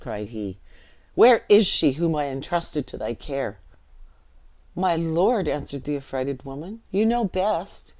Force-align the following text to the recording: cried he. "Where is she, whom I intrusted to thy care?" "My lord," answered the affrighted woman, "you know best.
cried 0.03 0.29
he. 0.29 0.57
"Where 1.13 1.45
is 1.47 1.67
she, 1.67 1.91
whom 1.91 2.15
I 2.15 2.25
intrusted 2.25 2.87
to 2.87 2.97
thy 2.97 3.13
care?" 3.13 3.59
"My 4.73 4.95
lord," 4.95 5.47
answered 5.47 5.83
the 5.83 5.95
affrighted 5.97 6.41
woman, 6.43 6.81
"you 6.89 7.05
know 7.05 7.25
best. 7.25 7.89